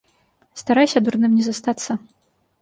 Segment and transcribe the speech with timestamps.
[0.61, 1.91] Старайся дурным не застацца.